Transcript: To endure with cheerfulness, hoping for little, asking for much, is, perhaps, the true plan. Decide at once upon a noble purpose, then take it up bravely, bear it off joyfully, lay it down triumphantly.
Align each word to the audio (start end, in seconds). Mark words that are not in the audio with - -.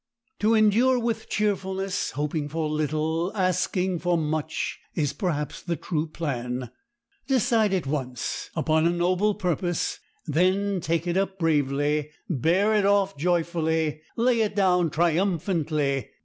To 0.39 0.55
endure 0.55 0.97
with 0.97 1.29
cheerfulness, 1.29 2.09
hoping 2.15 2.49
for 2.49 2.67
little, 2.67 3.31
asking 3.35 3.99
for 3.99 4.17
much, 4.17 4.79
is, 4.95 5.13
perhaps, 5.13 5.61
the 5.61 5.75
true 5.75 6.07
plan. 6.07 6.71
Decide 7.27 7.71
at 7.71 7.85
once 7.85 8.49
upon 8.55 8.87
a 8.87 8.89
noble 8.89 9.35
purpose, 9.35 9.99
then 10.25 10.79
take 10.81 11.05
it 11.05 11.17
up 11.17 11.37
bravely, 11.37 12.09
bear 12.27 12.73
it 12.73 12.83
off 12.83 13.15
joyfully, 13.15 14.01
lay 14.17 14.41
it 14.41 14.55
down 14.55 14.89
triumphantly. 14.89 16.09